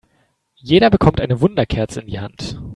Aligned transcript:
Jeder 0.57 0.89
bekommt 0.89 1.21
eine 1.21 1.41
Wunderkerze 1.41 1.99
in 2.01 2.07
die 2.07 2.19
Hand. 2.19 2.57